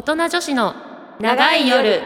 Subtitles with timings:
[0.00, 0.74] 大人女子の
[1.20, 2.00] 長い夜。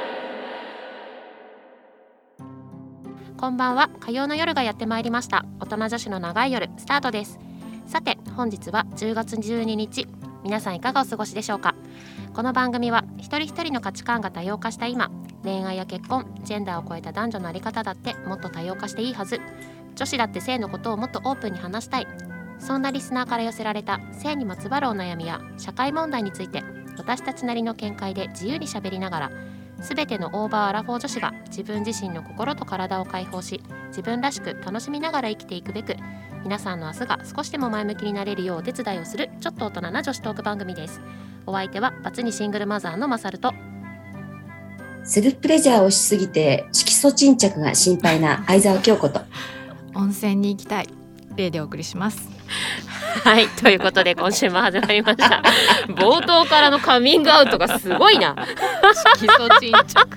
[3.36, 3.89] こんばんは。
[4.01, 5.45] 火曜の夜がやってまいりました。
[5.61, 7.38] 大人女子の長い夜スタートです。
[7.86, 10.08] さて本日は10月12日。
[10.42, 11.76] 皆さんいかがお過ごしでしょうか？
[12.34, 15.12] この番組は一人一人の価値観が多様化した今
[15.45, 19.40] 恋愛や結婚ジェンダーを超えた男女のあり方だってもっと多様化していいはず。
[19.95, 22.08] 女子だって性のことをもっとオープンに話したい。
[22.58, 26.64] そんなリスナーから寄せられた性にまつわるお悩みや社会問題について
[26.98, 29.30] 私たちなりの見解で自由にしゃべりながら
[29.80, 35.96] 全てのオーバーアラフォー女子が自分自身の心と体を解放し自分らしく楽しみながら生きていくべく
[36.45, 41.00] 皆さんの明日が少しでも前向きになれるようお手伝いをするちょっと大人な女子トーク番組です。
[41.46, 43.52] お相手はバツ2シングルマザーのマサルと
[45.05, 49.20] セルフプレジャーをしすぎて色素沈着が心配な相沢京子と
[49.95, 51.05] 温泉に行きたい。
[51.36, 52.28] 例でお送りします
[53.23, 53.48] はい。
[53.48, 55.42] ということで今週も始まりました。
[55.88, 58.34] 冒頭からのカミングアウトがすごいな。
[59.16, 60.16] 基礎沈着。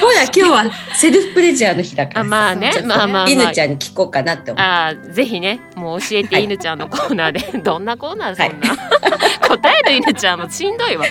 [0.00, 2.72] ほら今日はセルフプレジャーの日だからあまあね。
[2.84, 3.28] まあまあまあ。
[3.28, 4.64] 犬ちゃんに聞こうかなって思う。
[4.64, 8.76] あーぜひねもう教えて犬ちゃんのコーナーで、どんなコーナーそんな、
[9.48, 11.04] 答える犬ちゃんもしんどいわ。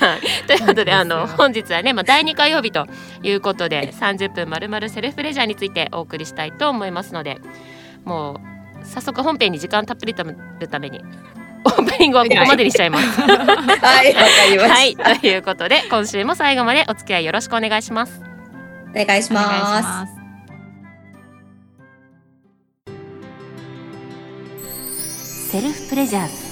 [0.00, 2.86] はい、ということであの本日はね、まあ、第2火曜日と
[3.22, 7.38] いうことで30分まるまるセルフプレジャーについてお送りしたいと思いますので
[8.04, 8.51] もう
[8.84, 11.00] 早速本編に時間たっぷりとるために
[11.64, 13.20] オープニングはここまでにしちゃいます。
[13.20, 14.14] はい。
[14.14, 18.20] わかりまはい、した、ということで今週も最後までお付き合いよろしくお願いします。
[18.90, 20.22] お願いします。
[25.50, 26.51] セルフプレジャー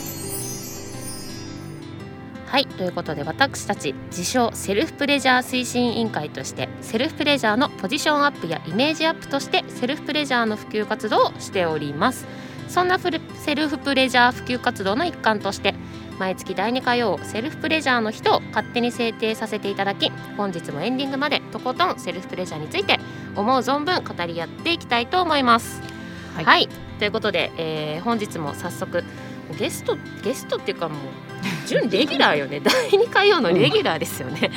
[2.61, 12.27] はいということで私たち自称セルフプレジャー推進委員会としてセルフプレジャーのポジションアップやイメージアップとしてセルフプレジャーの普及活動をしております。
[12.69, 13.11] そんなセ
[13.55, 15.75] ルフプレジャー普及活動の一環として
[16.19, 22.99] 毎月第2火曜セルフプレジャーの日と勝手に制定させていただき本日もエンディングまでとことんセルフプレジャーについて
[23.37, 25.81] 思う存分語り合っていきたいと思います。
[26.37, 26.45] はい。
[26.45, 26.69] はい、
[26.99, 29.03] ということで、えー本日も早速
[29.59, 31.30] ゲストゲストっていうかもう
[31.71, 32.59] 準レギュラーよね。
[32.65, 34.51] 第2火曜のレギュラーですよね、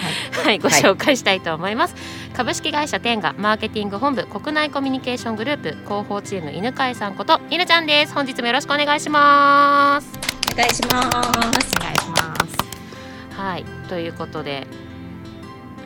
[0.43, 1.95] はい、ご紹介したいと思います、
[2.33, 8.13] 株式会社テンガマーケティング本部国内コミュニケーショングループ広報チーム犬飼さんこと犬ちゃんです。
[8.13, 10.07] 本日もよろしくお願いします。
[10.53, 11.07] お願いします。
[11.07, 13.39] お願いします。
[13.39, 14.65] はいということで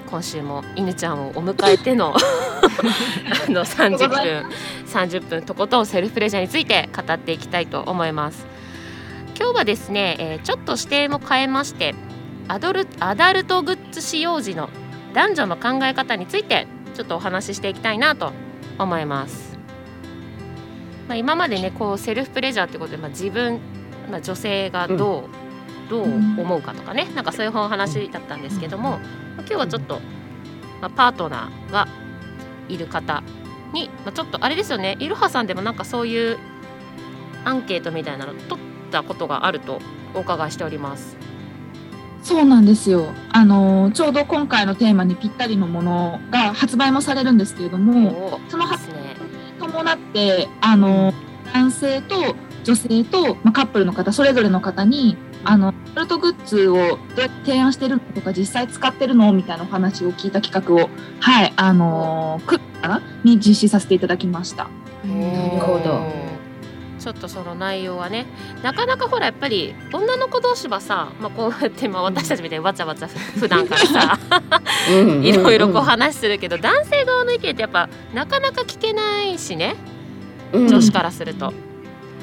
[0.10, 4.50] 今週も犬ちゃんをお迎えての あの30分
[4.88, 8.46] 30分とことんセルフプレジャーについて語っていきたいと思います
[9.48, 11.96] 今日はですね、えーちょっと視点を変えまして
[12.50, 14.70] アドルアダルトグッズ使用時の
[15.14, 18.34] 男女の考え方についてちょっとお話ししていきたいなと
[18.78, 19.58] 思います、
[21.08, 23.62] まあ、今までねこうセルフプレジャーってことで、まあ、自分、
[24.12, 25.30] まあ、女性がど
[25.88, 29.00] う、どう思うかとかねなんかそういうお話だったんですけども、まあ
[29.38, 30.02] 今日はちょっと、
[30.82, 31.88] まあ、パートナーが
[32.68, 33.24] いる方
[33.72, 36.38] に、まあ、ちょっとあれですよねいろはさんでもなんかそういう
[37.46, 39.80] アンケートみたいなの取ったことがあると
[40.14, 41.18] お伺いしております。
[42.24, 43.08] そうなんですよ。
[43.32, 48.90] あのちょうど今回のテーマにぴったりのものが発売もされるんですけれども、おその発。
[48.90, 48.98] 売に
[49.60, 51.14] 伴ってあの
[51.54, 55.16] 男性と女性と、まあ、カップルの方それぞれの方に
[55.46, 60.90] あのアダルトグッズをどうやって提案してるのとか実際使ってるのみたいなお話を聞いた企画を
[61.22, 63.02] はいあの9月かな？
[63.24, 64.68] に実施させていただきました。
[65.06, 66.27] なるほど
[67.08, 68.26] ちょっとその内容はね
[68.62, 73.08] なかなかほらやっぱり女の子同士はさ、まあ、こうやって、まあ、私たちみたいにわちゃわちゃ
[73.40, 74.20] 普段からさ
[74.92, 79.78] うん いろいろこううん話するけど男性側の意見ってやっぱなかなか聞けないしね
[80.52, 80.68] うん。
[80.68, 81.54] 女子からすると。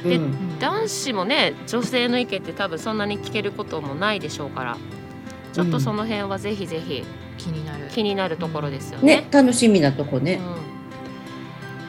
[0.05, 0.59] でうん。
[0.59, 4.77] 男子もね女性の意見って多分そんなに聞けることもないでしょうから
[5.55, 7.05] ちょっとその辺はぜひぜひ
[7.39, 9.17] 気になる気になるところですよね。
[9.23, 10.43] ね楽しみなとこね。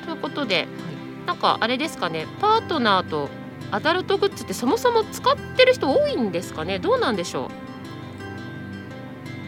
[0.02, 0.66] うん、ということで、
[1.25, 3.30] なんかあれですかねパートナーと
[3.72, 7.50] アダルトグッズってそもそも使ってる人多いんですかねどうなんでしょ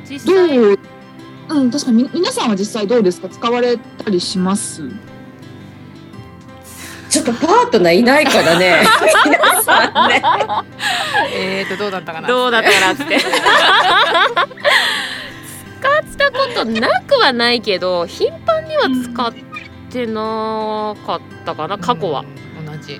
[0.03, 0.07] う？
[0.07, 0.79] 実ど際う？
[1.49, 3.29] うん、確かにみ皆さんは実際どうですか？
[3.29, 4.81] 使われたりします？
[7.09, 8.83] ちょっとパートナーいないからね。
[9.25, 10.21] 皆さんね。
[11.33, 12.27] えーとどうだったかな？
[12.27, 13.17] どうだったかなって。
[15.79, 19.33] 使ったことなくはないけど頻繁には使っ
[19.91, 22.23] てなかったかな過去は。
[22.59, 22.93] うん同じ。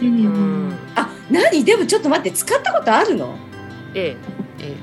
[0.00, 0.68] ううん。
[0.68, 1.64] んあ何？
[1.64, 3.36] でもちょっと待って使ったことあるの？
[3.94, 4.16] え
[4.60, 4.64] え。
[4.64, 4.76] ええ。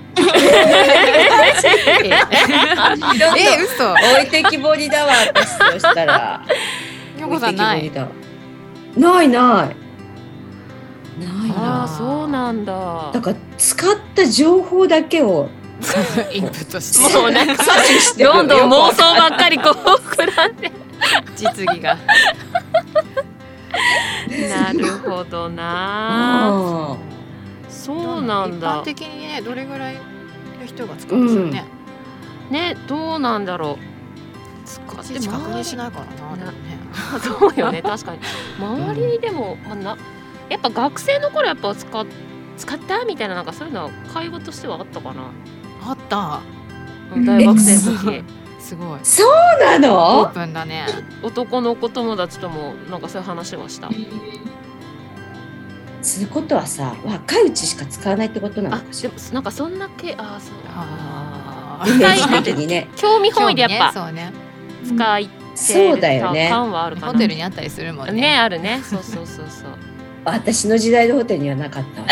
[3.38, 3.92] え嘘。
[3.92, 6.42] 置いてきぼりだわ私としたら。
[7.40, 7.80] さんない？
[7.80, 8.08] 置てきぼりだ
[8.98, 9.76] ないない。
[11.20, 13.12] ないああそうなんだ。
[13.14, 15.50] だから使った情報だけを。
[16.32, 17.18] インプットして。
[17.18, 17.64] もうなんか
[18.18, 20.72] どんどん妄想ばっかりこう膨らんで
[21.36, 21.98] 実技が。
[24.50, 26.48] なるほどな。
[26.94, 26.98] あ
[27.70, 31.66] そうなん一だ般的にねどれぐらいの人が使うんですよね、
[32.50, 33.92] ねどうなんだろう。
[34.66, 34.82] 使
[35.14, 36.80] いって確認周しないからなでもね。
[37.14, 38.20] り そうよね確かに。
[38.60, 39.98] 周りでも、まあ、な
[40.50, 42.06] やっぱ学生の頃やっぱ使っ
[42.58, 45.24] 使ったみたいななんかそういうのは会話としてはあったかな。
[45.84, 46.42] あった。
[47.16, 48.24] うん大学生の時
[48.72, 49.00] すごい。
[49.04, 50.86] そうなオーのプンだね。
[51.22, 53.90] 男の子友達ともなんかそういう話はした。
[56.02, 59.12] そういうことはさ若いうちしか使わないってことなのあかしら？
[59.34, 62.88] なんかそんなけあそうあイメージ的にね。
[62.96, 64.32] 興味本位でやっぱそうね。
[64.88, 66.48] 使いそうだよね。
[66.50, 68.14] 感はあるホテルにあったりするもんね。
[68.14, 68.80] ねあるね。
[68.86, 69.72] そうそうそうそう。
[70.24, 72.08] 私の時代のホテルにはなかったわ。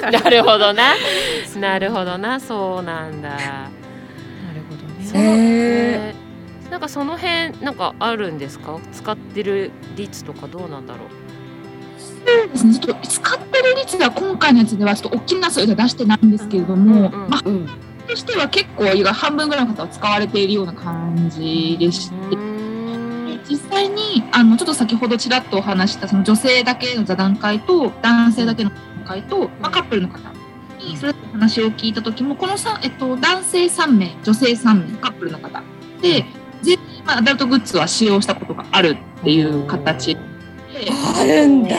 [0.00, 0.94] え なるほどな。
[1.60, 2.40] なるほどな。
[2.40, 3.68] そうなんだ
[5.12, 6.70] そうえー。
[6.70, 8.78] なんかその辺なんかあるんですか？
[8.92, 11.08] 使ってる率とかどうなんだろう？
[11.98, 12.78] そうですね。
[12.78, 17.68] ちょっと使ってる率は今回のやつではちょっと大きな数字は出してないんですけれども、うんうんまあうん
[18.06, 23.40] としては結構半分ぐらいの方は使われているような感じでして、うーん。
[23.48, 30.18] 実際にあのちょっと先ほどちらっとお話したその女性だけの座談会と男性だけの座談会と、まあ、カップルの方
[30.78, 35.62] にそれ話を聞いた時もこのさ、えっと、男性3名女性3名カップルの方。
[36.00, 36.24] で
[36.62, 40.20] 全員、まあ、アダルトグッズは使用したことがあるっていう形で。
[41.16, 41.76] あるんだ。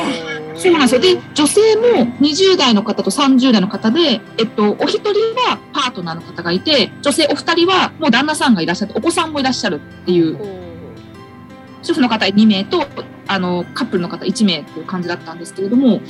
[0.56, 1.02] そうなんですよ。
[1.02, 1.88] で、女性も
[2.20, 10.38] 20代の方と30代の方で、えっと、お一人はパートナーの方がいて、女性お二人はもう旦那さんがいらっしゃって、お子さんもいらっしゃるっていう、
[11.82, 12.86] 主婦の方2名と、
[13.28, 16.02] あの、カップルの方1名っていう感じだったんですけれども、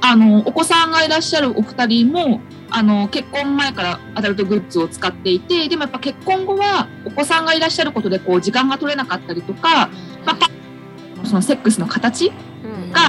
[0.00, 2.40] あの、お子さんがいらっしゃるお二人も、
[2.70, 9.88] あの、結婚前からアダルトグッズを使っていて、でもやっぱ結婚後は、お子さんがいらっしゃることで、こう、時間が取れなかったりとか、
[10.24, 12.32] まあ、そのセックスの形
[12.64, 13.08] うんが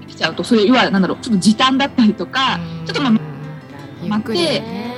[0.00, 3.12] できちゃうと、それいわゆるなんだろう、ちょっと時短だったりとか、ちょっとまあ
[4.02, 4.60] ゆっくりね。
[4.60, 4.94] ね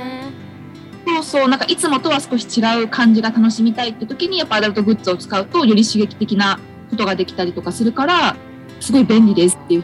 [1.06, 6.58] そうそう、なんかいつもとは少し違う感じが楽しみたいって時に、やっぱアダルトグッズを使うと、より刺激的な
[6.90, 8.36] ことができたりとかするから、
[8.80, 9.78] すごい便利ですってい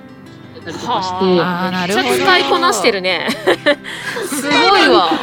[0.64, 0.64] う。
[0.64, 1.68] たりとかして、はあ。
[1.68, 2.24] ーなるめっちゃほど。
[2.24, 3.28] 使いこなしてるね。
[4.26, 5.10] すごいわ。
[5.10, 5.16] す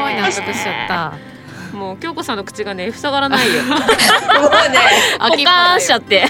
[0.00, 1.12] ごい納得しちゃった。
[1.72, 3.62] たもう京子さんの口がね塞がらないよ。
[3.62, 3.78] もうね。
[5.18, 6.24] ポカーンしちゃって。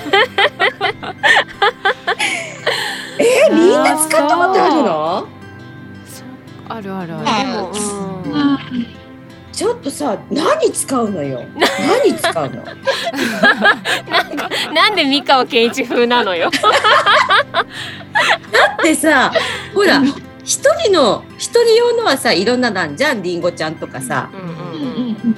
[3.18, 5.28] えみんな使ったことあるの？
[6.68, 7.24] あるあるある。
[7.24, 7.46] はい。
[7.46, 7.72] でも、
[8.24, 8.32] うん。
[8.32, 8.97] うん
[9.58, 11.44] ちょっとさ何使うのよ？
[11.58, 12.64] 何使うの？
[14.72, 16.48] なんで三河健一風なのよ？
[18.84, 19.32] でさ
[19.74, 20.00] ほら
[20.44, 23.20] 一人の一人用のはさいろんななんじゃん？
[23.20, 24.30] りんごちゃんとかさ。
[24.32, 24.54] うんうんうん。
[24.54, 25.36] うんうん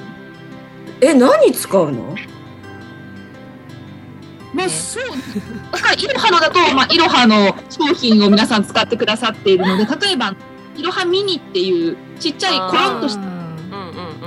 [1.01, 2.15] え何使うの？
[4.53, 5.05] まあそう
[5.71, 10.35] だからイロハのだと、まあ、イロハの商品を皆さん使ってくださっているので例えば
[10.77, 13.30] イロハミニっていうちっちゃいコロンとした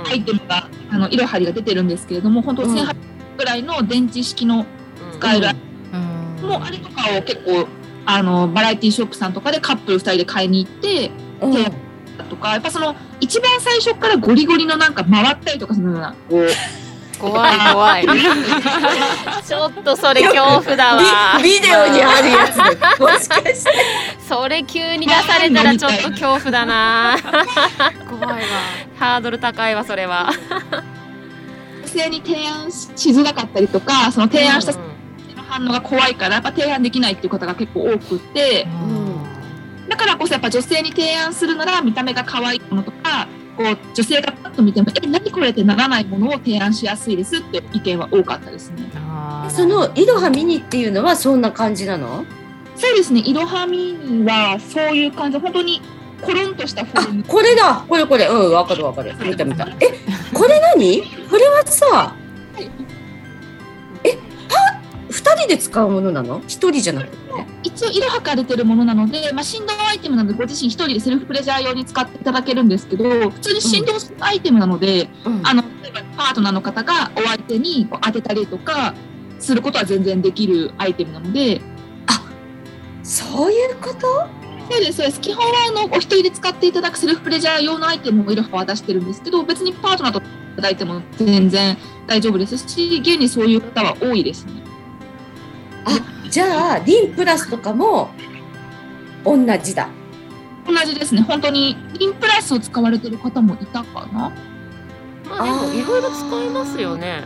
[0.05, 2.95] アイテムがあのイロハリが出てるんですけれども本当うん1800
[3.37, 4.65] ぐらいの電池式の
[5.13, 5.47] 使える、
[5.93, 5.97] う
[6.45, 6.47] ん。
[6.47, 7.67] もうあれとかを結構
[8.05, 11.11] あのバラエティショップさんとかでカップル2人で買いに行って
[11.41, 11.85] うん。
[12.29, 16.47] とかやっぱその一番最初からゴリゴリのなんか回ったりとかするようなこう
[17.25, 18.05] 怖い怖い。
[19.45, 21.01] ちょっとそれ恐怖だわ。
[21.41, 22.63] ビビデオにあるやつで。
[23.03, 23.71] もしかして。
[24.27, 27.17] それ急に出されたらちょっと恐怖だな。
[28.09, 28.39] 怖いわ。
[28.99, 30.31] ハードル高いわそれは。
[31.81, 34.79] 女性に提案しづらかったりとかその提案したうん。
[35.47, 38.67] 反応が怖いからやっぱ提案できないっていう方が結構多くって。
[39.87, 48.83] だからこそやっぱ女性に提案するなら見た目が可愛いものとかこう女性がパッと見ても「え何これ?」ってならないものを提案しやすいですって意見は多かったですね。
[49.49, 52.25] そのイロハミニっていうのはそんな感じなの？
[52.75, 55.81] そうですね、イロハミニはそういう感じ、本当に
[56.21, 57.23] コロンとしたフォあルム。
[57.23, 59.87] これだこれこれうんわかるわかる見た見たえ
[60.33, 61.01] これ何？
[61.31, 62.13] これはさ
[65.15, 67.17] 2人で使うものなの ?1 人じゃなくて、
[67.63, 78.93] 一応色はかれてるものなので、まあ、振動アイテムなのでご自身1人でセルフプレジャー用に使っていただけるんですけど普通に振動するアイテムなので、うん、あの例えばパートナーの方がお相手に当てたりとか
[79.39, 81.61] することは全然できるアイテムなので。
[82.07, 82.21] あ
[83.03, 84.45] そういうこと？
[84.69, 85.21] そうですそうです。
[85.21, 90.21] 基本はあのお一人で使っていただくセルフプレジャー用のアイテムをイルハは出してるんですけど別にパートナーとい
[90.55, 94.64] ただいても全然大丈夫ですし現にそういう方は多いですね。
[96.29, 98.09] じゃあリンプラスとかも
[99.23, 99.89] 同じだ。
[100.67, 101.21] 同じですね。
[101.21, 104.31] 本当にリンプラスを使われてる方もいたかな？
[105.29, 107.23] まあでもいろいろ使えますよね。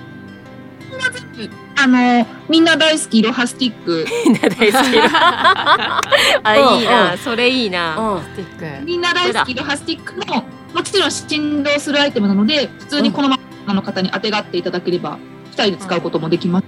[1.82, 4.06] あのみんな大好きいろはスティック。
[4.26, 4.98] みんな大好き。
[6.44, 7.98] あいいな、それいいな。
[7.98, 8.22] うん。
[8.22, 15.18] スティックみんな大好きいろはスティックももちろん振動するアイテムなので普通にこのままの方に当てがっていただければ
[15.52, 16.66] 2人で使うこともできます。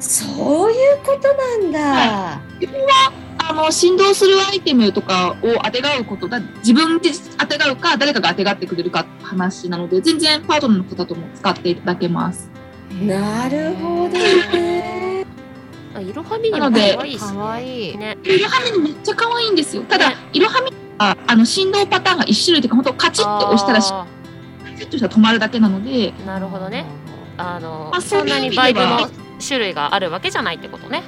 [0.00, 2.40] そういうことなんだ。
[3.46, 12.50] あの振動するアイテムとかを当てがうことが自分で当てがうか誰かが当てがってくれるかって話なので全然パートナーの方とも使っていただけます。
[13.02, 15.26] なるほどね。
[15.94, 17.18] あいろはみにもなので可愛い
[17.92, 18.16] しね。
[18.22, 19.82] いろはみめっちゃ可愛いんですよ。
[19.82, 26.86] ただ、ねいろはみはあの振動パターンが一種類というか本当カチッと押したらシあュッとしたら止まるだけなのでーなるほどね。
[27.36, 29.10] あのあそんなにバイブの
[29.40, 31.02] 種類があるわけじゃないってことね。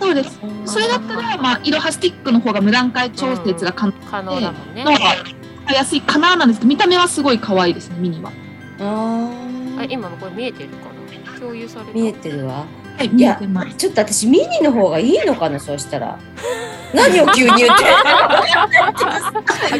[0.00, 0.40] そうです。
[0.66, 4.84] それだったら、まあ、いろはスティックの方が無段階調節が可能可能だもんね。
[4.84, 8.30] のが使いやすいかななんですけど見た目はすごい可愛いですねミニは。
[8.80, 8.82] あ
[9.78, 10.76] あー今のこれ見えてるか
[11.32, 11.38] な？
[11.38, 11.92] 共有された。
[11.92, 12.66] 見えてるわ。
[12.98, 13.74] はい見えてます。
[13.76, 16.18] ちょっと私ミニの方がいいのかなそうしたら。
[16.94, 17.84] 何を急に言って。
[17.86, 18.42] あ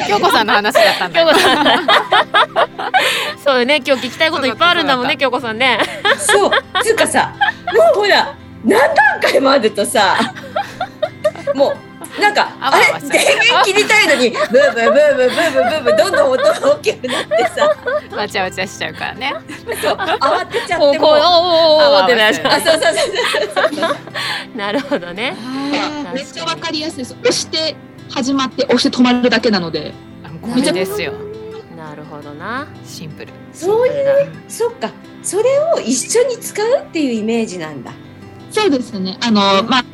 [0.08, 1.66] 京子さんの話だったんだ京子さん。
[3.44, 3.82] そうよね。
[3.86, 5.78] 今日聞きたいこといっぱいあるんだもんね、京子さんね。
[6.16, 6.50] そう。
[6.82, 7.34] つうかさ、
[7.94, 10.16] もうほら、何段階もあるとさ、
[11.54, 11.76] もう、
[12.20, 13.00] なんかあれ？
[13.08, 19.34] 電源切りたいのにブーブーブーブーブーブーブーブーどんどん音が大きくなってさわちゃわちゃしちゃうからね
[19.80, 23.86] そう慌てちゃってもうおおおってなっちゃうあうそうそうそうそ
[24.52, 25.36] うなるほどね
[26.12, 27.76] めっちゃわかりやすいです押して
[28.10, 29.94] 始まって押して止まるだけなので
[30.42, 31.14] これですよ
[31.76, 34.90] なるほどなシンプルそういうそっか
[35.22, 37.92] それを一緒に使うっていうイメージなんだ
[38.50, 39.84] そうですねあの、まあ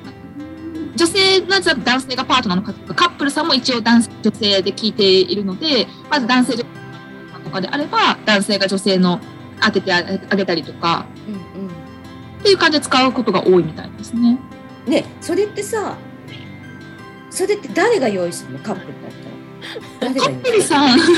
[0.98, 6.64] 女性まず男性がパートナーの方とか、カップルさんも一応男性女性で聞いているので、まず男性女性
[7.44, 9.20] とかであれば、男性が女性の
[9.60, 11.68] 当ててあげたりとか、うんうん。
[11.68, 14.38] っていう感じで使うことが多いみたいですね。
[14.86, 15.96] ね、それってさ、
[17.30, 18.58] それって誰が用意するの？
[18.58, 19.38] カップルだったら。
[20.00, 21.08] 誰がカ用意ップルさん、今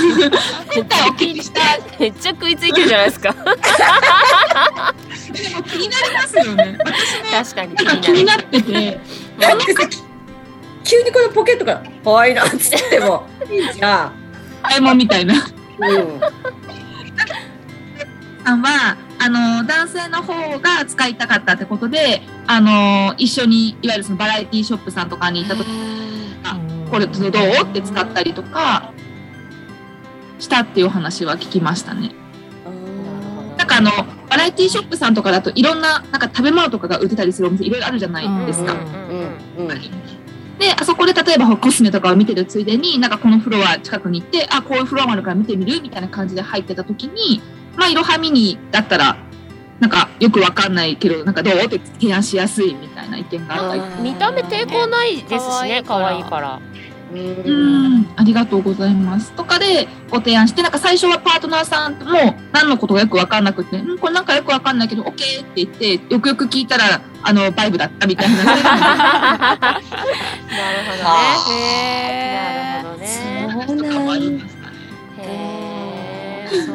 [0.88, 1.60] 回お聞きした、
[1.98, 3.32] めっちゃ食いついてるじゃないですか。
[3.32, 3.44] でも
[5.62, 6.78] 気になりますよね。
[7.30, 9.00] 私 確かに気になってて、
[9.38, 9.88] だってさ、
[10.84, 14.12] 急にこのポケットから、はいなんつってもいいじゃん。
[14.62, 15.34] 買い物みたいな。
[15.78, 16.20] うん。
[18.50, 25.66] さんはあの男性の方が使いたかったってことであの一緒にいわゆるそのバラエティショップさんとかに行った時
[26.90, 27.22] これどう？
[27.22, 28.92] って使ったりとか
[30.38, 32.12] したっていうお話は聞きましたね。
[33.56, 33.90] なんかあの
[34.28, 38.74] バラエティショップさんとかだといろんななんか食べ物とかが売ってたりするお店いろいろあるじゃないですか。
[40.58, 47.40] であそこで例えばコスメとかを見てるついでになんかこのフロア近くに行ってあこういうフロアあるから見てみるみたいな感じで入ってた時に
[47.76, 49.16] まあいろはミニだったら
[49.80, 56.80] なんかよくわかんないけどなんかどうって提案しやすいみたいな意見があったり見た目抵抗ないですしね、可可愛いから愛いから。
[57.12, 69.86] ううんんありがとうございますとかでご提案してなんか最初はパートナーさんも何のことがよくわかんなくてんこれなんかよくわかんないけど OK って言ってよくよく聞いたらあのバイブだったみたいななるほ
[70.92, 71.50] どね。
[71.50, 72.30] へ
[72.76, 73.06] なるほどね。
[73.66, 74.44] そうなんだ。
[75.18, 75.26] へ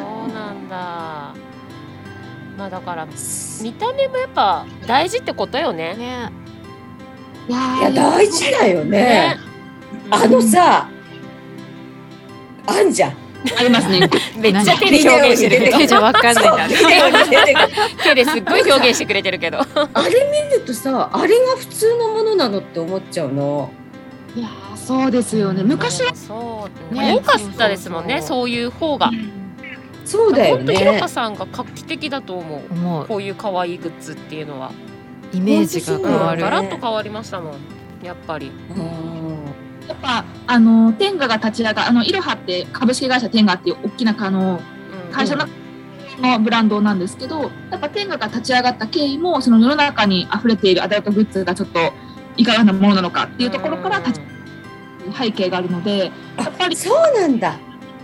[0.02, 0.05] え。
[2.56, 3.06] まあだから
[3.62, 5.94] 見た目もやっぱ大事ってことよね。
[5.94, 6.30] ね
[7.48, 9.36] いや大事だよねね。
[10.10, 10.88] あのさ、
[12.66, 13.26] あんじゃん。
[13.58, 14.00] ありますね
[14.36, 16.74] めっちゃ手で表現してるけど手じゃわかんないんだね
[18.02, 19.58] 手ですっごい表現してくれてるけど。
[19.60, 19.64] あ
[20.02, 20.10] れ
[20.48, 23.70] 見るとさ、あれが普通のものなのって思っちゃうの。
[24.34, 28.20] いやーそうですよね昔はそう、ね多かったですもんね。
[28.22, 29.10] そういう方が。
[30.06, 31.08] そうだよね本当ひろか。
[31.08, 32.72] さんが画期的だと思う。
[32.72, 34.72] 思うこういう可愛いグッズっていうのは。
[35.32, 37.54] イメージが変わるガラッと変わりましたもん。
[38.02, 38.52] やっぱり。
[39.88, 44.60] やっぱあの天下が立ち上があのイロハって株式会社天下っていう大きなあの
[45.08, 45.46] うん会社の
[46.20, 51.92] のブランドなんですけどやっぱ天下が立ち上がった経緯もその世の中に溢れているアダルトグッズがちょっと
[52.36, 54.20] いかがなものなのかっていうところから立ち
[55.16, 57.58] 背景があるのでやっぱりそうなんだ。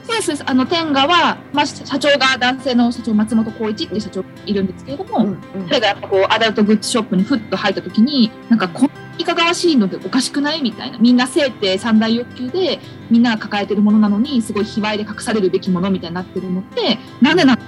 [0.05, 0.43] そうです。
[0.45, 12.81] あの天下は、まあ、社長が男性の社長松本浩一っていう社長がいるんですけれども、うん彼がやっぱこうアダルトグッズショップにふっと入った時になんかこんないかがわしいのでおかしくないみたいなみんな性って三大欲求で
[13.11, 17.63] みんなが抱えてるものなのにすごい卑猥で隠されるべきものみたいになってるのってなんでなの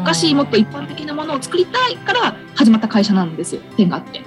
[0.00, 4.22] おかしいもっと一般的なものを作りたいから始まった会社なんですよ天下って。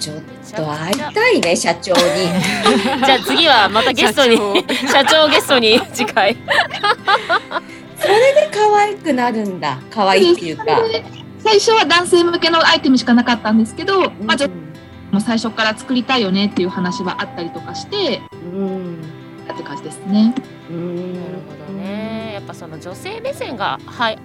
[0.00, 1.98] ちょっと会いたいね社長に。
[3.04, 4.36] じゃあ次はまたゲストに
[4.88, 6.36] 社長ゲストに次回。
[7.98, 9.78] それで可愛くなるんだ。
[9.90, 10.64] 可愛いっていうか。
[11.38, 14.48] 最初は男性向けのアイテムしかなかったんですけど、まあ、
[15.10, 18.22] もう最初から作りたいよねっていう話はあったりとかして、
[18.54, 18.96] うん。
[19.52, 20.34] って感じですね。
[20.70, 21.14] うん。
[21.14, 21.34] なる
[21.66, 22.30] ほどね。
[22.34, 24.18] やっぱその女性目線が入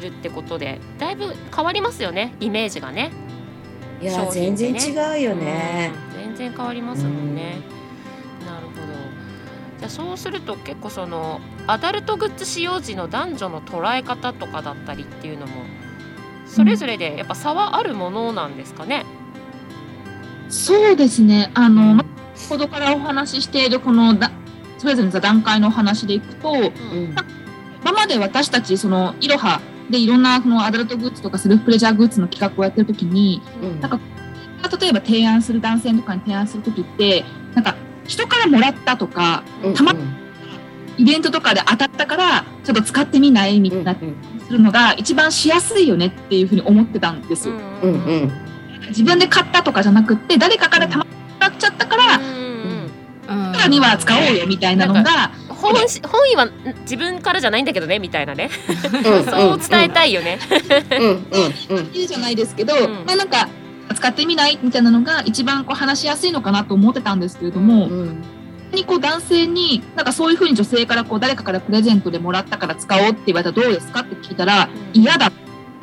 [0.00, 3.10] るってことでだいぶ変わりますよねイメージがね。
[4.00, 5.92] いや、全然違うよね。
[6.02, 7.56] うん全然変わりますもんね。
[8.46, 8.92] なるほど。
[9.78, 15.64] じゃあそうすると結構そのアダルトグッズ使用時の男女の捉え方とかだったりっていうのも
[16.46, 19.04] それぞれでやっぱ差はあるものなんですかね？
[20.48, 21.50] そうですね。
[21.54, 22.04] あの、ま
[22.36, 24.30] 先ほどからお話ししているこのだ
[24.78, 26.70] それぞれの段階のお話でいくと、うんうん。
[27.82, 33.80] 今まで私たちそのいろはでいろんなこのアダルトグッズとかセルフプレジャーグッズの企画をやってる時にうん。
[33.80, 34.00] なんか
[34.80, 37.76] 例えば提案する男性とかに提案する時ってなんか
[38.06, 39.94] 人からもらったとかうんたま
[40.96, 43.96] イベントとかで当たったからちょっと使ってみないみたいな
[44.46, 47.54] するのが一番しやすいよねっていうふうに思ってたんですよ。
[47.54, 48.32] うんうん。
[48.88, 52.90] 自分で買ったとかじゃなくって誰かからたまにもらっちゃったからうん
[53.64, 53.70] うん。
[53.70, 55.30] には使おうよみたいなのが
[55.60, 58.50] 本し本意はん自分からじゃないんだけどねみたいなね。
[58.84, 60.38] うんそう伝えたいよね。
[60.90, 61.86] うんうんうん。
[61.92, 63.48] いいじゃないですけど、んまあなんか
[63.94, 68.24] 使ってみないみたいなのが一番こう話しやすいのかなと思ってたんですけれども、うん
[68.72, 75.32] にこう男性になんかそういうふうに女性からこう誰かからプレゼントでもらったから使おうって言われたらどうですかって聞いたらうん嫌だ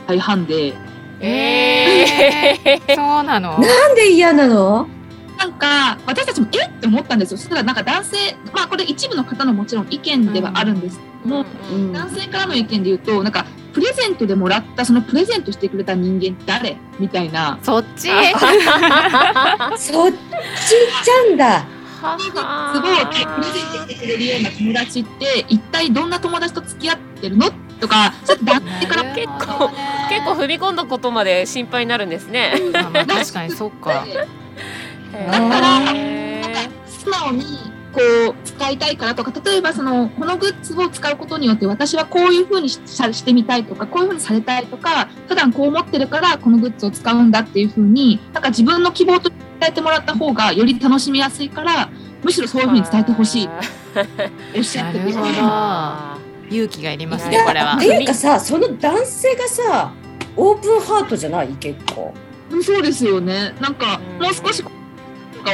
[0.07, 0.73] 大半で
[1.19, 4.87] ええ そうなのなんで嫌なの？
[5.37, 6.71] なんか私たちもえっ？
[6.79, 7.37] て思ったんですよ。
[7.37, 8.17] そしたらなんか男性
[8.53, 10.99] まあこれ一部の方のもちろん意見ではあるんです。
[10.99, 11.91] けども、うん。
[11.93, 16.77] 男性からの意見で言うとなんかプレゼントでもらったそのプレゼントしてくれた人間誰？
[16.99, 17.59] みたいな。
[17.63, 18.07] そっち？
[18.07, 18.21] そっ
[19.77, 20.17] ち行っ
[21.03, 21.65] ちゃうんだ。
[22.19, 27.49] すごいプレゼントしてくれるような友達って一体どんな友達と付き合ってるの？
[27.81, 29.69] とかちょっと男性から結構
[30.07, 32.53] 結構踏み込んだことまで心配になるんですね。
[32.71, 34.05] 確かにそっか
[35.15, 37.43] へあー素直に
[37.93, 38.01] こ
[38.31, 51.89] う使いたいからとか例えばそのこのグッズを使うことによって私はこういうふうにししてみたいとかこういうふうにされたいとか普段こう思ってるからこのグッズを使うんだっていうふうになんか自分の希望と伝えてもらった方がより楽しみやすいから
[52.23, 53.49] むしろそういうふうに伝えてほしい
[54.57, 56.17] おっしゃってるほどあ
[56.49, 59.93] 勇気がいりますねこれはっていうかさ、その男性がさ、
[60.35, 62.13] オープンハートじゃない結構。
[62.63, 64.63] そうですよねなんかもう少し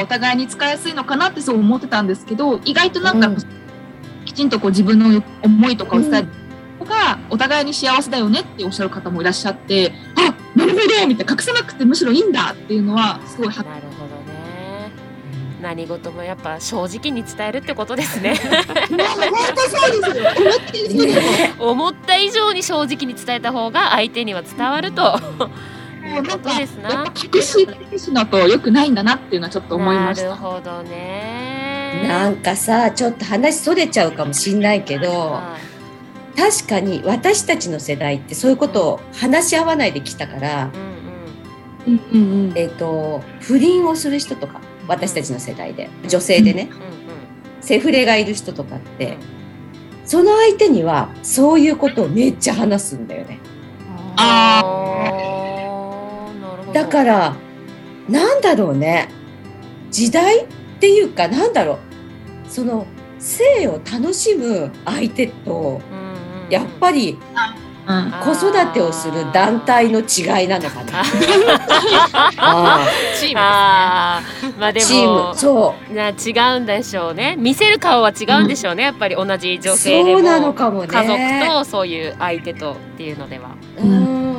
[0.00, 3.36] お互いに使いやすいのかなってそう思ってたんですけど意外となんか、うん。
[4.24, 6.28] きちんとこう自分の思いとかを伝える
[6.80, 14.90] のがお互いに幸せだよねっておっしゃる方もいらっしゃってあなるほどみたいな隠さなくてむしろいいんだっていうのはすごいーなるほどね。
[15.60, 18.34] 何事もやっぱ正直に伝えるってことですね。
[21.58, 25.20] 思った以上に正直に伝えた方が相手には伝わると
[26.06, 27.04] いうことですやっな。
[27.04, 30.28] ぱ隠し隠しのと良くないんだなっていうのはちょっと思いました。
[30.28, 32.04] なるほどね。
[32.08, 35.56] なんかさ、ちょっと話それちゃうかもしんないけど、は
[36.36, 40.70] 確かに私たちの世代ってそういうことを話し合わないできたから
[41.86, 42.58] い、うんうんうんうんうん。
[42.58, 46.92] えっ、と不倫をする人とか、私たちの世代で女性でね、うん
[47.62, 49.16] セフレがいる人とかって、
[50.04, 53.38] その相手にはそういうことをめっちゃ話すんだよね。
[54.16, 55.31] あーなるほど。
[56.72, 57.36] だから
[58.08, 59.08] なんだろうね。
[59.90, 60.46] 時代っ
[60.80, 61.78] ていうかなんだろう。
[62.48, 62.86] その
[63.18, 65.80] 性を楽しむ相手と
[66.50, 67.18] やっぱり
[67.86, 71.02] うん子育てをする団体の違いなのかな。
[72.36, 72.86] あ
[73.18, 75.04] チームですね。
[75.04, 75.24] あー。
[75.24, 77.36] まあそな違うんでしょうね。
[77.36, 79.16] 見せる顔は違うんでしょうね、やっぱり。
[79.16, 80.18] 同じう女性でも。
[80.18, 80.88] そうなのかもね。
[80.88, 83.50] 家族とそういう相手とっていうのでは。
[83.78, 84.31] うん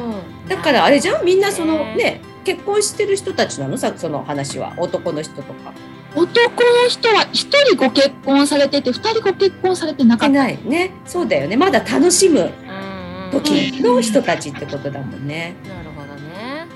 [0.48, 1.26] だからあれじゃん？
[1.26, 3.78] みんなそのねね結婚してる人たちなの？
[3.78, 4.74] さその話は。
[4.78, 5.74] 男の人とか。
[6.16, 10.40] 男の人は一人ご結婚されてて二人ご結婚されてなかいった。
[10.40, 10.92] ないね。
[11.06, 11.58] そうだよね。
[11.58, 12.52] まだ楽しむ
[13.32, 15.56] 時の人たちってことだもんね。
[15.68, 16.68] なるほどね。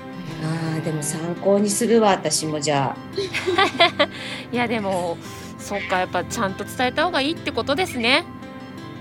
[0.42, 2.96] あーでも参考にするわ私もじゃあ。
[4.50, 5.18] いやでも
[5.58, 8.24] そっかやっぱちゃんと伝えた方がいいってことですね。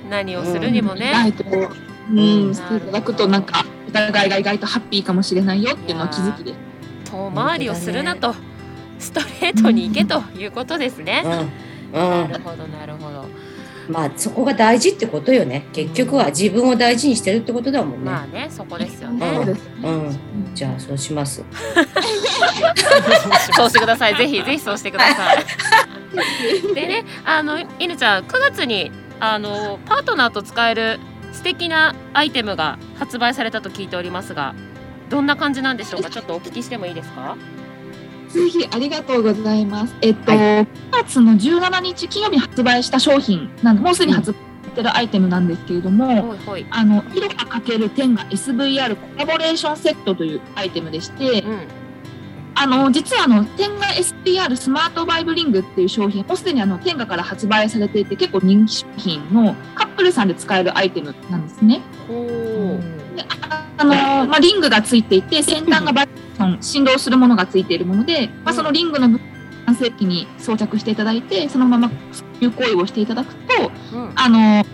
[0.09, 1.11] 何をするにもね、
[2.11, 6.53] う、うん、していただくとなんかお互いが意外とハッピーかもしれないよっていうのは気づきで。
[6.53, 6.57] す。
[7.11, 8.35] 遠回りをするなと、
[8.99, 11.23] ストレートに行けということですね、
[11.93, 12.01] うん。
[12.21, 12.31] うん。
[12.31, 13.25] なるほどなるほど。
[13.89, 15.65] まあそこが大事ってことよね。
[15.71, 18.11] 結局は自分を大事にしてるってことだもんね。
[18.11, 19.19] まあねそこですようん。
[19.19, 19.81] ね、そうですね。
[19.83, 20.19] うん。
[20.53, 21.43] じゃあそうします。
[23.55, 24.15] そうしてください。
[24.15, 25.45] ぜひぜひそうしてください。
[26.75, 30.99] でね、あの犬ちゃん9月にあのパートナーと使える
[31.37, 34.55] 素敵なアイテムが発売されたと聞いておりますが、
[35.09, 36.09] どんな感じなんでしょうか？
[36.09, 37.37] ちょっとお聞きしてもいいですか？
[38.29, 39.95] ぜひありがとうございます。
[40.01, 46.65] えっと、は9月の17日金曜日に発売した商品なんで、もうすでに発売されてるアイテムなんですけれども、ほいほい。
[46.71, 51.59] あの、イロハ×テンガ SVR コラボレーションセットというアイテムでして、うん。
[52.59, 61.81] あの、実はあの、テンガ SVR スマートバイブリングっていう商品、もうすでにあの、テンガから発売されていて、結構人気商品のカップルさんで使えるアイテムなんですね。
[62.07, 62.13] ほ
[63.15, 63.93] でああの、
[64.25, 69.27] まあ、リングがついていて、先端がバイブレーション、 振動するものがついているもので、まあ、そのリングの部分
[69.67, 71.91] 男性器に装着していただいて、そのまま
[72.39, 73.71] 入行為をしていただくと。
[74.15, 74.65] あの、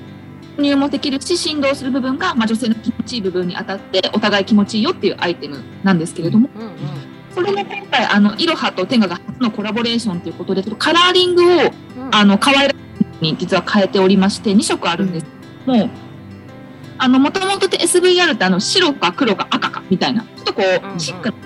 [0.58, 7.13] 入もできるし、振動する部分が、まあ、女性の気持ちいい部分に当たって、お互い気持ちいいよっていうアイテムなんですけれども、うんうん。
[7.34, 11.48] それも今回、あの、イロハとテンガが初のコラボレーションということで、ちょっとカラーリングを、
[11.98, 12.16] うん。
[12.16, 12.76] あの、可愛らし
[13.22, 15.26] いに実は変えておりまして、2色あるんです。
[15.26, 15.32] け
[15.72, 15.90] ども、
[16.98, 20.98] あの、もともとって SVR ってあの、白か黒か赤かみたいな、ちょっとこうんうん。
[20.98, 21.42] う、シックなも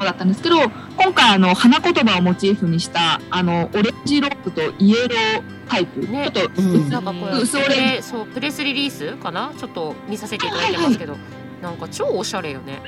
[0.00, 6.30] のだったんですけど、今回あの、花言葉をモチーフにした、あの、オレンジロープとイエロータイプ、ね。
[6.34, 6.88] ちょっと、うん。
[6.90, 8.02] なんかこれ薄オレンジ。
[8.02, 9.52] そうプレスリリースかな？
[9.56, 11.16] ちょっと見させていただいてますけど、
[11.62, 12.82] なんか超おしゃれよね。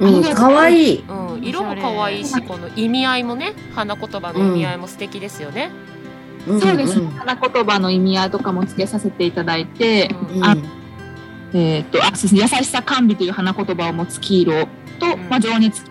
[0.00, 1.04] うん、可愛い。
[1.08, 5.70] うん、色も可愛いし、この意味合いもね、花言葉の意味合いも素敵ですよね。
[5.72, 5.88] うん
[6.60, 7.00] そうです。
[7.18, 10.56] 花言葉の意味合いとかも付けさせていただいて、うんあ
[11.52, 14.66] えっ、と、あ、そうですね、優しさ甘美という花言葉を持つ黄色
[14.98, 15.28] と、うん。
[15.28, 15.82] まあ、情熱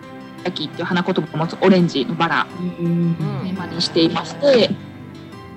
[0.52, 2.66] きっていう花言葉を持つオレンジのバラうん。
[2.66, 4.68] うんテーマにしていまして、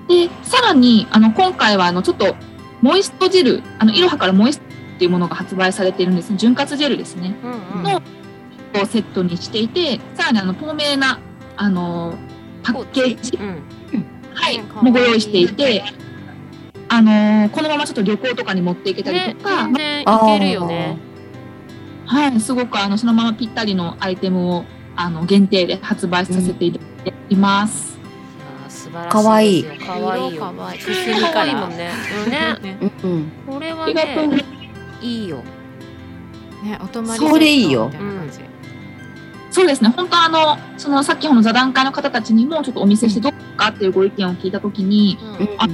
[0.08, 2.34] で、さらに、あの、今回は、あの、ちょっと、
[2.80, 6.36] モイストジェル、あの、イロハからモイストっていうものが発売されているんですね。
[6.36, 7.36] 潤滑ジェルですね。
[7.42, 7.82] うんうん。
[7.84, 8.02] の
[8.80, 11.18] をセットにしていて、さらに、あの、透明な、
[11.56, 12.14] あの、
[12.62, 13.62] パッケージ、うん
[14.34, 15.84] はい、もご用意していて、
[16.88, 20.98] あのこのままちょっと旅行とかに持っていけたりねと、か、全然いけるよね。
[22.06, 27.98] はい、すごくあのそのままぴったりのアイテムをあの限定で発売させていただいています。
[27.98, 28.00] い
[28.62, 30.40] やー素晴らしいかわいいですよかわいいよ。
[30.40, 31.90] かわいいくすみかわいいもんね。
[32.24, 34.44] うんね、ねうんこれはね。
[35.00, 35.42] いいよ。
[36.62, 38.38] ねお泊まりそれいいよセットみたいな感じ
[39.52, 45.28] そうですね、本当あの、そのさっきの座談会の方たちにもちょっとお見せしてどうかっていうご意見を聞いたときに、うん。
[45.28, 45.68] うんあ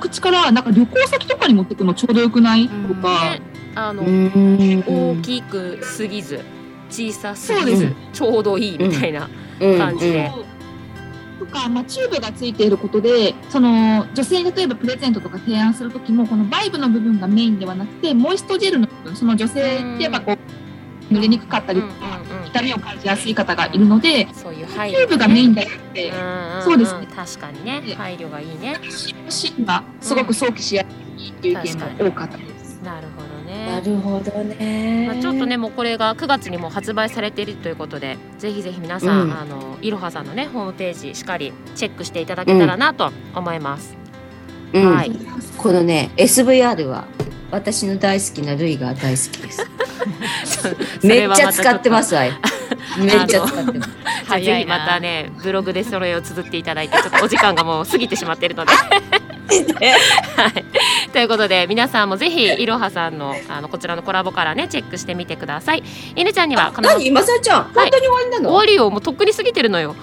[0.00, 2.68] 口からなんか旅行先とかに持ってくのちょうどよくない？
[2.68, 2.94] とうん。
[2.96, 3.40] か、ね、
[3.76, 4.84] あの、うん。
[4.86, 6.40] 大きくすぎず、
[6.90, 9.30] 小さすそうでぎず、ちょうどいいみたいな。
[9.78, 10.30] 感じで。
[11.38, 20.38] とか、まあ、チューブがついていることでその女性に例えばプレゼントとか提案する時もこのバイブの部分がメインではなくてモイストジェルの部分その女性ってやっぱこう
[21.14, 22.46] 濡れにくかったりうんうんうん。
[22.46, 26.10] 痛みを感じやすい方がいるのでそういう配チューブがメインだよって。
[26.10, 26.62] うんうんん。
[26.62, 27.06] そうですね。
[27.14, 27.80] 確かにね。
[27.96, 28.78] 配慮がいいね。
[29.28, 32.64] シーンがすごく想起しやすいっていう意見も多かったです。
[32.84, 39.32] なるほどなねるほどね、まあ、ちょっとねもうこれが9月にも発売されているということでぜひぜひ皆さん、うん。
[39.32, 43.96] あのいろはさんのねホームページしっかりチェックしていただけたらなと思います、
[44.72, 44.94] うん。
[44.94, 45.12] はい。
[45.56, 47.06] このね SVR は
[47.50, 49.58] 私の大好きなルイが大好きです。
[49.58, 49.64] そ
[51.02, 52.32] めっちゃ使ってますわよ
[52.98, 53.90] めっちゃ使ってます。
[54.28, 58.72] じゃあぜひまたねブログでそれを綴っていただいてちょっとお時間がもう過ぎてしまっているので。
[59.46, 60.64] はい、
[61.12, 65.82] ということで皆さんもぜひいろはさんのあのこちらのコラボからねチェックしてみてください。
[66.16, 67.10] 犬ちゃんには必ず何？
[67.10, 67.64] まさちゃん。
[67.64, 69.94] 本当に終わりな終の、わりよもうとっくに過ぎてるのよ。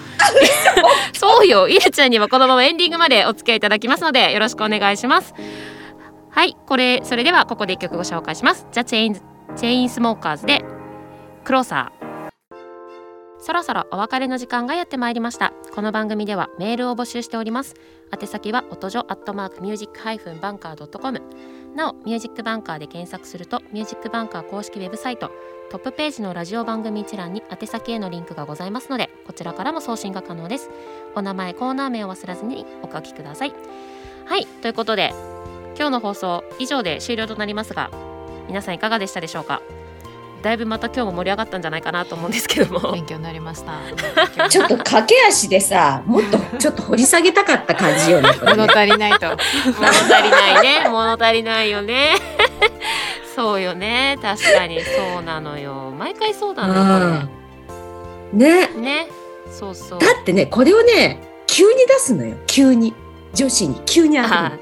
[1.12, 1.68] そうよ。
[1.68, 5.34] 犬ちゃんにはこのままエンディングまでお付き合いいただきますのでよろしくお願いします。
[6.30, 6.56] はい。
[6.66, 8.66] これそれではここで一曲ご紹介します。
[8.72, 10.64] ザチェインチェインスモーカーズで
[11.44, 12.02] クローサー。
[13.38, 15.52] そろそろお別れの時間がやってまいりました。
[15.74, 17.74] この番組ではメールを募集しております。
[18.18, 21.20] 宛先は音女アットマークミュージックハイフンバンカードットコム。
[21.74, 25.30] なおミュージックバンカーで検索するとミュージックバンカー公式ウェブサイト
[25.70, 30.70] トップページのラジオ番組一覧に宛先へのリンクがございますのでこちらからも送信が可能です。
[31.14, 33.54] お名前コーナー名を忘れずにお書きください。
[34.26, 35.14] はいということで
[35.76, 37.90] 今日の放送以上で終了となりますが
[38.52, 39.62] 皆さんいかがでしたでしょうか？
[40.42, 42.92] だいぶまた今日も盛り上がったんじゃないかなと思うんですけども。
[42.92, 43.78] 勉強になりました。
[44.50, 48.28] ちょっと駆け足でさもっとちょっと掘り下げたかった感じよね。
[48.44, 49.26] 物足りないと。
[49.78, 50.88] 物足りないね。
[50.90, 52.16] 物足りないよね。
[53.34, 54.18] そうよね。
[54.20, 54.82] 確かに。
[54.84, 55.90] そうなのよ。
[55.98, 56.82] 毎回そうなのよ
[58.32, 58.38] うん。
[58.38, 58.66] ね。
[58.66, 59.06] これね。
[59.50, 59.98] そうそう。
[59.98, 62.36] だってねこれをね急に出すのよ。
[62.46, 62.92] 急に。
[63.32, 63.80] 女子に。
[63.86, 64.58] 急にああルイ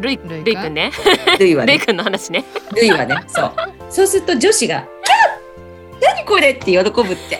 [0.00, 0.90] ルイルイくんね。
[1.32, 1.72] るルイはね。
[1.76, 2.44] ルイくんの話ね。
[2.74, 3.16] ルイはね。
[3.28, 3.52] そう
[3.90, 4.84] そうすると女子が
[6.00, 7.38] 「キャッ何これ!」って喜ぶって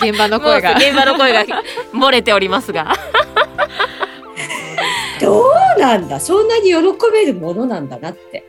[0.00, 1.44] 現場の声が現場の声が
[1.92, 2.94] 漏れておりますが
[5.20, 5.40] ど
[5.76, 6.76] うなんだそんなに喜
[7.12, 8.44] べるものなんだなって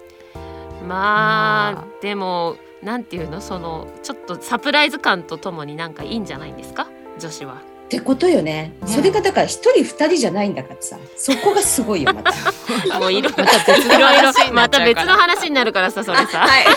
[0.87, 6.87] まあまでもなんていうのそのちょっとサプライズ感とともになんかいいんじゃないんですか
[7.19, 7.61] 女子は。
[7.87, 8.73] ってことよね。
[8.85, 10.97] それがだから一人二人じゃないんだからさ。
[11.15, 12.33] そこがすごいよまた。
[12.99, 13.45] もういろいろ。
[13.45, 14.85] また別のいろいろ話になまっちゃうから。
[14.85, 16.39] た別の話になるからさそれさ。
[16.43, 16.71] はいは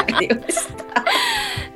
[0.00, 0.28] いはい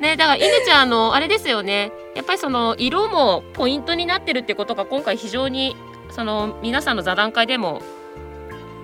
[0.00, 1.92] ねだから犬ちゃんあのあれですよね。
[2.16, 5.76] やっぱりその色もポイントになってるってことが今回非常に
[6.10, 7.82] その皆さんの座談会でも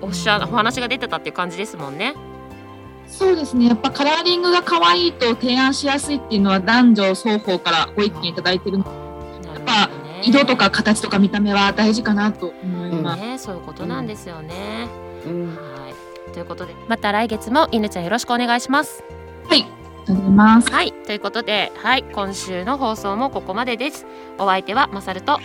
[0.01, 0.43] おっしゃ、うん。
[0.43, 2.13] お話が出てたっていう感じですもんね。
[3.07, 3.67] そうですね。
[3.67, 9.06] やっぱカラーリングが可愛いと提案しやすいっていうのは男女双方からご意見いただいてるので、
[9.67, 13.21] ぱね色とか形とか見た目は大事かなと思います。
[13.21, 14.87] ねそういうことなんですよね。
[15.25, 19.03] うんはいということでまた来月も犬ちゃんよろしくお願いします。
[19.47, 19.61] はい。
[19.61, 20.71] ありがとうございます。
[20.71, 24.05] はいということではい今週の放送もここまでです。
[24.37, 25.39] お相手はまさると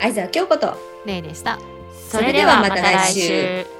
[0.00, 1.58] 相沢京子とレイでした
[2.08, 3.79] それではまた来週。